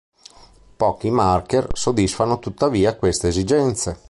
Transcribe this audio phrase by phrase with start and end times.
[0.77, 3.99] Pochi marker soddisfano tuttavia queste esigenze.